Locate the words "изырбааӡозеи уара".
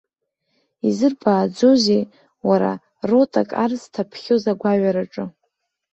0.87-2.73